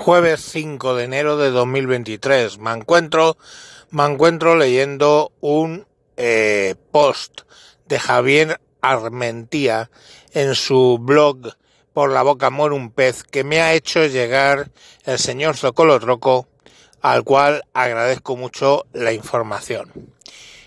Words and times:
jueves 0.00 0.40
5 0.40 0.94
de 0.94 1.04
enero 1.04 1.36
de 1.36 1.50
2023. 1.50 2.58
Me 2.58 2.72
encuentro, 2.72 3.36
me 3.90 4.06
encuentro 4.06 4.56
leyendo 4.56 5.30
un 5.40 5.86
eh, 6.16 6.74
post 6.90 7.42
de 7.86 7.98
Javier 8.00 8.60
Armentía 8.80 9.90
en 10.32 10.54
su 10.54 10.98
blog 10.98 11.54
Por 11.92 12.12
la 12.12 12.22
boca 12.22 12.48
muere 12.48 12.74
un 12.76 12.90
pez 12.92 13.24
que 13.24 13.44
me 13.44 13.60
ha 13.60 13.74
hecho 13.74 14.06
llegar 14.06 14.70
el 15.04 15.18
señor 15.18 15.58
Zocolotroco, 15.58 16.48
al 17.02 17.22
cual 17.22 17.64
agradezco 17.74 18.36
mucho 18.36 18.86
la 18.94 19.12
información. 19.12 19.92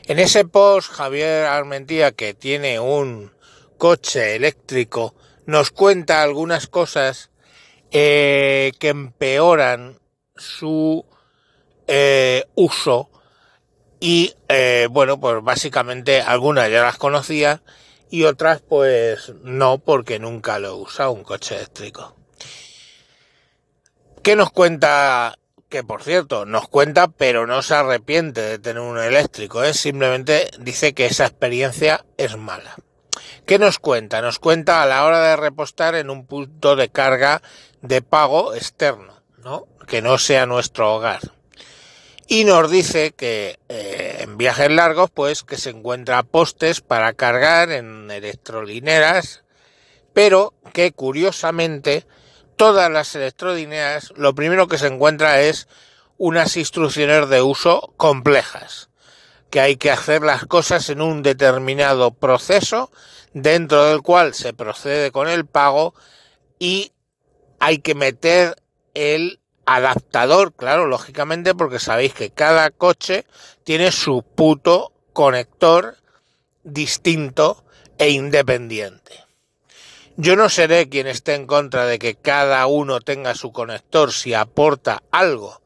En 0.05 0.20
ese 0.20 0.45
post, 0.45 0.91
Javier 0.91 1.45
Armentía, 1.45 2.11
que 2.11 2.36
tiene 2.36 2.79
un 2.79 3.31
coche 3.79 4.36
eléctrico, 4.36 5.15
nos 5.47 5.71
cuenta 5.71 6.21
algunas 6.21 6.68
cosas 6.68 7.31
eh, 7.94 8.71
que 8.80 8.89
empeoran 8.89 10.00
su 10.36 11.06
eh, 11.88 12.43
uso 12.56 13.11
y 14.00 14.33
eh, 14.50 14.88
bueno 14.89 15.19
pues 15.19 15.43
básicamente 15.43 16.21
algunas 16.21 16.69
ya 16.71 16.82
las 16.82 16.97
conocía 16.97 17.61
y 18.10 18.24
otras 18.24 18.61
pues 18.61 19.33
no 19.43 19.78
porque 19.78 20.18
nunca 20.18 20.57
lo 20.60 20.69
he 20.69 20.71
usado 20.71 21.11
un 21.11 21.24
coche 21.24 21.56
eléctrico. 21.56 22.16
¿Qué 24.24 24.36
nos 24.36 24.52
cuenta? 24.52 25.38
Que 25.69 25.83
por 25.83 26.02
cierto, 26.04 26.46
nos 26.46 26.68
cuenta, 26.68 27.07
pero 27.07 27.46
no 27.46 27.61
se 27.61 27.75
arrepiente 27.75 28.41
de 28.41 28.60
tener 28.60 28.82
un 28.82 29.00
eléctrico, 29.00 29.64
¿eh? 29.64 29.74
simplemente 29.74 30.50
dice 30.60 30.94
que 30.94 31.05
esa 31.05 31.25
experiencia 31.25 32.05
es 32.17 32.38
mala. 32.38 32.75
¿Qué 33.45 33.59
nos 33.59 33.78
cuenta? 33.78 34.22
Nos 34.22 34.39
cuenta 34.39 34.81
a 34.81 34.86
la 34.86 35.03
hora 35.06 35.20
de 35.20 35.36
repostar 35.36 35.95
en 35.95 36.09
un 36.09 36.25
punto 36.25 36.78
de 36.78 36.89
carga 36.89 37.42
de 37.81 38.02
pago 38.02 38.53
externo, 38.53 39.22
¿no? 39.44 39.67
Que 39.86 40.02
no 40.02 40.17
sea 40.17 40.45
nuestro 40.45 40.95
hogar. 40.95 41.19
Y 42.28 42.45
nos 42.45 42.71
dice 42.71 43.11
que 43.11 43.59
eh, 43.67 44.19
en 44.21 44.38
viajes 44.38 44.71
largos, 44.71 45.11
pues 45.11 45.44
que 45.44 45.58
se 45.58 45.71
encuentra 45.71 46.23
postes 46.23 46.80
para 46.80 47.14
cargar 47.14 47.69
en 47.71 48.09
electrolineras, 48.09 49.44
pero 50.14 50.53
que 50.71 50.94
curiosamente 50.94 52.08
todas 52.55 52.89
las 52.89 53.14
electrolineras 53.14 54.14
lo 54.16 54.33
primero 54.33 54.67
que 54.69 54.77
se 54.77 54.88
encuentra 54.88 55.41
es 55.41 55.67
unas 56.17 56.55
instrucciones 56.55 57.27
de 57.27 57.41
uso 57.41 57.94
complejas, 57.97 58.89
que 59.53 59.61
hay 59.61 59.77
que 59.77 59.91
hacer 59.91 60.23
las 60.23 60.47
cosas 60.47 60.89
en 60.89 60.99
un 60.99 61.21
determinado 61.21 62.09
proceso 62.09 62.91
dentro 63.33 63.85
del 63.85 64.01
cual 64.01 64.33
se 64.33 64.51
procede 64.51 65.11
con 65.11 65.29
el 65.29 65.45
pago 65.45 65.93
y 66.57 66.91
hay 67.59 67.77
que 67.77 67.93
meter 67.93 68.55
el 68.95 69.39
adaptador, 69.67 70.53
claro, 70.53 70.87
lógicamente, 70.87 71.53
porque 71.53 71.77
sabéis 71.77 72.15
que 72.15 72.31
cada 72.31 72.71
coche 72.71 73.27
tiene 73.63 73.91
su 73.91 74.23
puto 74.23 74.91
conector 75.13 75.97
distinto 76.63 77.63
e 77.99 78.09
independiente. 78.09 79.23
Yo 80.17 80.35
no 80.35 80.49
seré 80.49 80.89
quien 80.89 81.05
esté 81.05 81.35
en 81.35 81.45
contra 81.45 81.85
de 81.85 81.99
que 81.99 82.15
cada 82.15 82.65
uno 82.65 83.01
tenga 83.01 83.35
su 83.35 83.51
conector 83.51 84.13
si 84.13 84.33
aporta 84.33 85.03
algo, 85.11 85.61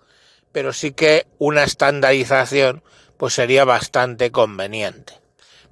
pero 0.51 0.73
sí 0.73 0.91
que 0.91 1.25
una 1.37 1.63
estandarización 1.63 2.83
pues 3.17 3.33
sería 3.33 3.65
bastante 3.65 4.31
conveniente 4.31 5.13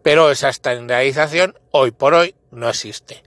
pero 0.05 0.29
esa 0.29 0.49
estandarización 0.49 1.57
hoy 1.71 1.89
por 1.89 2.13
hoy 2.13 2.35
no 2.51 2.69
existe. 2.69 3.23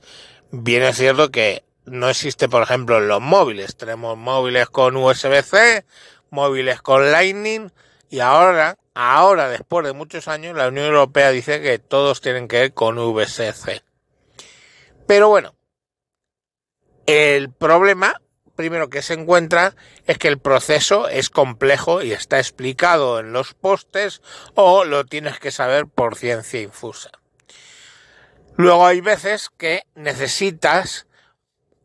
Bien 0.52 0.84
es 0.84 0.96
cierto 0.96 1.32
que 1.32 1.64
no 1.86 2.08
existe, 2.08 2.48
por 2.48 2.62
ejemplo, 2.62 2.98
en 2.98 3.08
los 3.08 3.20
móviles. 3.20 3.76
Tenemos 3.76 4.16
móviles 4.16 4.68
con 4.68 4.96
USB-C, 4.96 5.84
móviles 6.30 6.80
con 6.80 7.10
Lightning 7.10 7.72
y 8.08 8.20
ahora, 8.20 8.78
ahora 8.94 9.48
después 9.48 9.84
de 9.84 9.92
muchos 9.92 10.28
años, 10.28 10.56
la 10.56 10.68
Unión 10.68 10.86
Europea 10.86 11.32
dice 11.32 11.60
que 11.60 11.80
todos 11.80 12.20
tienen 12.20 12.46
que 12.46 12.66
ir 12.66 12.74
con 12.74 12.96
VSC. 12.96 13.82
Pero 15.08 15.28
bueno, 15.30 15.56
el 17.06 17.50
problema 17.50 18.22
primero 18.58 18.90
que 18.90 19.02
se 19.02 19.14
encuentra 19.14 19.76
es 20.08 20.18
que 20.18 20.26
el 20.26 20.40
proceso 20.40 21.08
es 21.08 21.30
complejo 21.30 22.02
y 22.02 22.10
está 22.10 22.38
explicado 22.38 23.20
en 23.20 23.32
los 23.32 23.54
postes 23.54 24.20
o 24.56 24.84
lo 24.84 25.06
tienes 25.06 25.38
que 25.38 25.52
saber 25.52 25.86
por 25.86 26.16
ciencia 26.16 26.60
infusa. 26.60 27.12
Luego 28.56 28.84
hay 28.84 29.00
veces 29.00 29.48
que 29.56 29.84
necesitas 29.94 31.06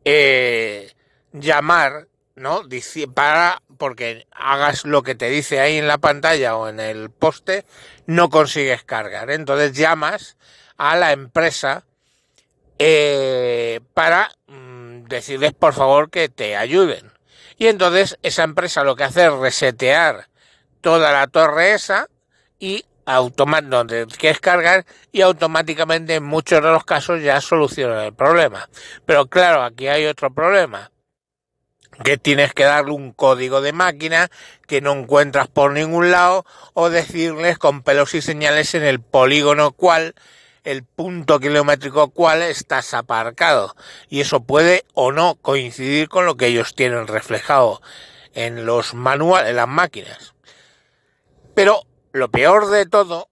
eh, 0.04 0.96
llamar, 1.32 2.08
¿no? 2.34 2.62
Para, 3.14 3.62
porque 3.78 4.26
hagas 4.32 4.84
lo 4.84 5.04
que 5.04 5.14
te 5.14 5.30
dice 5.30 5.60
ahí 5.60 5.78
en 5.78 5.86
la 5.86 5.98
pantalla 5.98 6.56
o 6.56 6.68
en 6.68 6.80
el 6.80 7.08
poste, 7.08 7.66
no 8.06 8.30
consigues 8.30 8.82
cargar. 8.82 9.30
Entonces 9.30 9.74
llamas 9.74 10.36
a 10.76 10.96
la 10.96 11.12
empresa 11.12 11.84
eh, 12.80 13.78
para 13.94 14.32
decirles 15.08 15.52
por 15.52 15.74
favor 15.74 16.10
que 16.10 16.28
te 16.28 16.56
ayuden. 16.56 17.12
Y 17.56 17.68
entonces 17.68 18.18
esa 18.22 18.42
empresa 18.42 18.84
lo 18.84 18.96
que 18.96 19.04
hace 19.04 19.26
es 19.26 19.32
resetear 19.32 20.28
toda 20.80 21.12
la 21.12 21.26
torre 21.26 21.74
esa 21.74 22.08
y 22.58 22.84
donde 23.64 24.06
quieres 24.18 24.40
cargar 24.40 24.86
y 25.12 25.20
automáticamente 25.20 26.14
en 26.14 26.24
muchos 26.24 26.62
de 26.62 26.70
los 26.70 26.84
casos 26.84 27.22
ya 27.22 27.40
soluciona 27.40 28.06
el 28.06 28.14
problema. 28.14 28.68
Pero 29.04 29.26
claro, 29.26 29.62
aquí 29.62 29.88
hay 29.88 30.06
otro 30.06 30.32
problema 30.32 30.90
que 32.02 32.16
tienes 32.16 32.52
que 32.54 32.64
darle 32.64 32.92
un 32.92 33.12
código 33.12 33.60
de 33.60 33.72
máquina 33.72 34.28
que 34.66 34.80
no 34.80 34.92
encuentras 34.92 35.48
por 35.48 35.72
ningún 35.72 36.10
lado 36.10 36.44
o 36.72 36.90
decirles 36.90 37.58
con 37.58 37.82
pelos 37.82 38.14
y 38.14 38.22
señales 38.22 38.74
en 38.74 38.82
el 38.82 39.00
polígono 39.00 39.72
cual 39.72 40.14
el 40.64 40.82
punto 40.82 41.38
kilométrico 41.38 42.10
cual 42.10 42.42
estás 42.42 42.94
aparcado. 42.94 43.76
Y 44.08 44.20
eso 44.20 44.40
puede 44.40 44.84
o 44.94 45.12
no 45.12 45.36
coincidir 45.36 46.08
con 46.08 46.26
lo 46.26 46.36
que 46.36 46.46
ellos 46.46 46.74
tienen 46.74 47.06
reflejado 47.06 47.80
en 48.32 48.66
los 48.66 48.94
manuales, 48.94 49.50
en 49.50 49.56
las 49.56 49.68
máquinas. 49.68 50.34
Pero 51.54 51.82
lo 52.12 52.30
peor 52.30 52.70
de 52.70 52.86
todo 52.86 53.28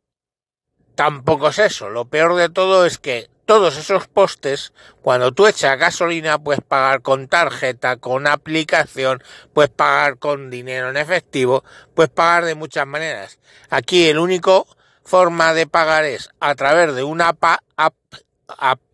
tampoco 0.95 1.49
es 1.49 1.59
eso. 1.59 1.91
Lo 1.91 2.05
peor 2.05 2.37
de 2.37 2.49
todo 2.49 2.87
es 2.87 2.99
que 2.99 3.29
todos 3.45 3.77
esos 3.77 4.07
postes, 4.07 4.73
cuando 5.03 5.33
tú 5.33 5.47
echas 5.47 5.79
gasolina, 5.79 6.39
puedes 6.39 6.63
pagar 6.63 7.03
con 7.03 7.27
tarjeta, 7.27 7.97
con 7.97 8.27
aplicación, 8.27 9.23
puedes 9.53 9.71
pagar 9.71 10.19
con 10.19 10.49
dinero 10.49 10.91
en 10.91 10.97
efectivo, 10.97 11.65
puedes 11.95 12.11
pagar 12.11 12.45
de 12.45 12.55
muchas 12.55 12.87
maneras. 12.87 13.41
Aquí 13.69 14.09
el 14.09 14.19
único 14.19 14.67
forma 15.05 15.55
de 15.55 15.67
pagar 15.67 16.05
es 16.05 16.31
a 16.41 16.55
través 16.55 16.95
de 16.95 17.03
una 17.03 17.35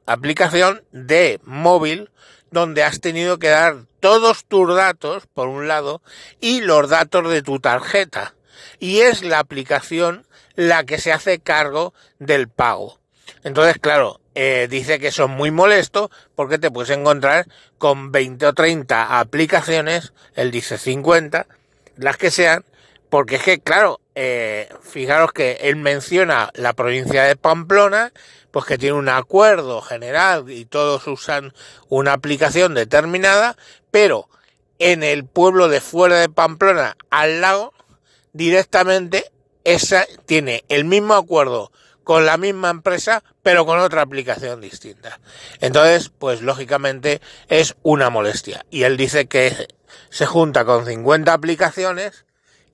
aplicación 0.07 0.83
de 0.93 1.41
móvil 1.45 2.11
donde 2.51 2.83
has 2.83 3.01
tenido 3.01 3.39
que 3.39 3.49
dar 3.49 3.77
todos 4.01 4.45
tus 4.45 4.75
datos, 4.75 5.27
por 5.35 5.49
un 5.49 5.69
lado, 5.69 6.03
y 6.41 6.61
los 6.61 6.89
datos 6.89 7.29
de 7.31 7.43
tu 7.43 7.61
tarjeta. 7.61 8.35
Y 8.79 9.01
es 9.01 9.23
la 9.23 9.39
aplicación 9.39 10.27
la 10.55 10.85
que 10.85 10.99
se 10.99 11.13
hace 11.13 11.39
cargo 11.39 11.95
del 12.19 12.49
pago. 12.49 12.99
Entonces, 13.45 13.79
claro, 13.79 14.21
eh, 14.35 14.67
dice 14.71 14.99
que 14.99 15.09
es 15.09 15.19
muy 15.21 15.51
molesto 15.51 16.11
porque 16.35 16.59
te 16.59 16.71
puedes 16.71 16.91
encontrar 16.91 17.47
con 17.77 18.13
20 18.13 18.47
o 18.47 18.53
30 18.53 19.19
aplicaciones, 19.19 20.13
él 20.35 20.51
dice 20.51 20.79
50, 20.79 21.47
las 21.97 22.17
que 22.17 22.31
sean, 22.31 22.65
porque 23.11 23.37
es 23.37 23.43
que, 23.43 23.61
claro, 23.61 24.01
eh, 24.15 24.69
fijaros 24.83 25.33
que 25.33 25.59
él 25.63 25.77
menciona 25.77 26.51
la 26.55 26.73
provincia 26.73 27.23
de 27.25 27.37
Pamplona, 27.37 28.13
pues 28.51 28.65
que 28.65 28.79
tiene 28.79 28.97
un 28.97 29.09
acuerdo 29.09 29.81
general 29.81 30.51
y 30.51 30.65
todos 30.65 31.07
usan 31.07 31.53
una 31.89 32.15
aplicación 32.15 32.75
determinada, 32.75 33.57
pero 33.91 34.29
en 34.79 35.03
el 35.03 35.25
pueblo 35.25 35.69
de 35.69 35.81
fuera 35.81 36.17
de 36.17 36.29
Pamplona, 36.29 36.97
al 37.11 37.41
lado, 37.41 37.73
directamente 38.33 39.31
esa 39.65 40.07
tiene 40.27 40.65
el 40.69 40.85
mismo 40.85 41.15
acuerdo 41.15 41.73
con 42.05 42.25
la 42.25 42.39
misma 42.39 42.71
empresa, 42.71 43.23
pero 43.43 43.67
con 43.67 43.79
otra 43.81 44.01
aplicación 44.01 44.63
distinta. 44.63 45.21
Entonces, 45.61 46.11
pues 46.19 46.41
lógicamente 46.41 47.21
es 47.49 47.77
una 47.83 48.09
molestia. 48.09 48.65
Y 48.71 48.85
él 48.85 48.97
dice 48.97 49.27
que 49.27 49.69
se 50.09 50.25
junta 50.25 50.65
con 50.65 50.87
50 50.87 51.33
aplicaciones 51.33 52.25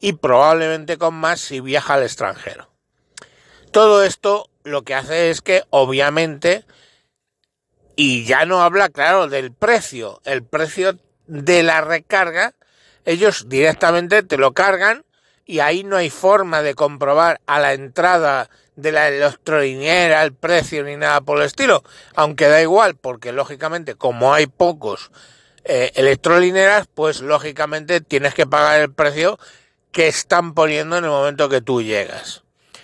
y 0.04 0.12
probablemente 0.12 0.98
con 0.98 1.14
más 1.14 1.40
si 1.40 1.60
viaja 1.60 1.94
al 1.94 2.02
extranjero. 2.02 2.68
Todo 3.70 4.04
esto 4.04 4.50
lo 4.62 4.82
que 4.82 4.94
hace 4.94 5.30
es 5.30 5.40
que 5.40 5.62
obviamente, 5.70 6.66
y 7.96 8.26
ya 8.26 8.44
no 8.44 8.62
habla 8.62 8.90
claro 8.90 9.28
del 9.28 9.50
precio, 9.50 10.20
el 10.26 10.44
precio 10.44 10.98
de 11.26 11.62
la 11.62 11.80
recarga, 11.80 12.52
ellos 13.06 13.48
directamente 13.48 14.22
te 14.22 14.36
lo 14.36 14.52
cargan 14.52 15.06
y 15.46 15.60
ahí 15.60 15.84
no 15.84 15.96
hay 15.96 16.10
forma 16.10 16.60
de 16.60 16.74
comprobar 16.74 17.40
a 17.46 17.58
la 17.58 17.72
entrada 17.72 18.50
de 18.76 18.92
la 18.92 19.08
electrolinera 19.08 20.22
el 20.22 20.34
precio 20.34 20.84
ni 20.84 20.96
nada 20.96 21.22
por 21.22 21.38
el 21.38 21.46
estilo, 21.46 21.82
aunque 22.14 22.48
da 22.48 22.60
igual 22.60 22.94
porque 22.94 23.32
lógicamente 23.32 23.94
como 23.94 24.34
hay 24.34 24.48
pocos 24.48 25.10
eh, 25.64 25.92
electrolineras, 25.94 26.88
pues 26.94 27.22
lógicamente 27.22 28.02
tienes 28.02 28.34
que 28.34 28.46
pagar 28.46 28.82
el 28.82 28.92
precio 28.92 29.38
que 29.94 30.08
están 30.08 30.54
poniendo 30.54 30.98
en 30.98 31.04
el 31.04 31.10
momento 31.10 31.48
que 31.48 31.62
tú 31.62 31.80
llegas. 31.80 32.42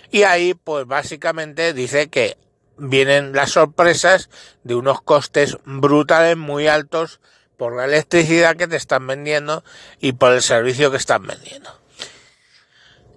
Y 0.09 0.23
ahí, 0.23 0.53
pues 0.55 0.87
básicamente 0.87 1.73
dice 1.73 2.09
que 2.09 2.37
vienen 2.77 3.33
las 3.33 3.51
sorpresas 3.51 4.29
de 4.63 4.75
unos 4.75 5.01
costes 5.01 5.57
brutales 5.65 6.37
muy 6.37 6.67
altos 6.67 7.19
por 7.57 7.75
la 7.75 7.85
electricidad 7.85 8.55
que 8.55 8.67
te 8.67 8.77
están 8.77 9.05
vendiendo 9.05 9.63
y 9.99 10.13
por 10.13 10.31
el 10.31 10.41
servicio 10.41 10.89
que 10.89 10.97
están 10.97 11.27
vendiendo. 11.27 11.69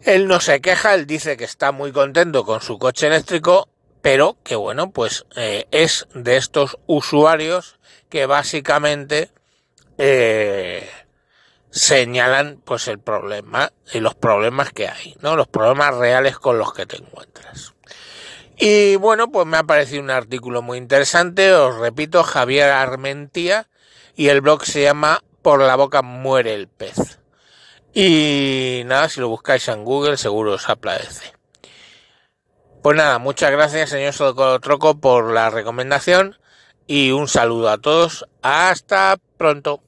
Él 0.03 0.27
no 0.27 0.41
se 0.41 0.61
queja, 0.61 0.95
él 0.95 1.07
dice 1.07 1.37
que 1.37 1.45
está 1.45 1.73
muy 1.73 1.93
contento 1.93 2.45
con 2.45 2.61
su 2.61 2.79
coche 2.79 3.07
eléctrico, 3.07 3.69
pero 4.03 4.37
que 4.43 4.57
bueno, 4.57 4.91
pues 4.91 5.25
eh, 5.37 5.67
es 5.71 6.09
de 6.15 6.37
estos 6.37 6.79
usuarios 6.87 7.79
que 8.11 8.27
básicamente 8.27 9.31
eh, 9.99 10.91
señalan 11.75 12.63
pues 12.65 12.87
el 12.87 13.01
problema 13.01 13.73
y 13.93 13.99
los 13.99 14.15
problemas 14.15 14.71
que 14.71 14.87
hay, 14.87 15.17
¿no? 15.21 15.35
Los 15.35 15.49
problemas 15.49 15.97
reales 15.97 16.39
con 16.39 16.57
los 16.57 16.73
que 16.73 16.87
te 16.87 16.97
encuentras. 16.97 17.75
Y 18.57 18.95
bueno, 18.95 19.33
pues 19.33 19.45
me 19.45 19.57
ha 19.57 19.65
parecido 19.65 20.01
un 20.01 20.11
artículo 20.11 20.63
muy 20.63 20.79
interesante, 20.79 21.53
os 21.53 21.77
repito, 21.77 22.23
Javier 22.23 22.71
Armentía, 22.71 23.67
y 24.15 24.29
el 24.29 24.41
blog 24.41 24.65
se 24.65 24.83
llama 24.83 25.25
Por 25.43 25.61
la 25.61 25.75
boca 25.75 26.03
muere 26.03 26.55
el 26.55 26.69
pez. 26.69 27.19
Y 27.93 28.83
nada, 28.87 29.09
si 29.09 29.21
lo 29.21 29.29
buscáis 29.29 29.67
en 29.67 29.85
Google 29.85 30.17
seguro 30.17 30.53
os 30.53 30.69
aparece. 30.69 31.35
Pues 32.85 32.97
nada, 32.97 33.19
muchas 33.19 33.51
gracias 33.51 33.91
señor 33.91 34.61
Troco 34.61 35.01
por 35.01 35.33
la 35.33 35.51
recomendación 35.51 36.39
y 36.87 37.11
un 37.11 37.27
saludo 37.27 37.71
a 37.71 37.79
todos. 37.79 38.29
Hasta 38.43 39.17
pronto. 39.37 39.83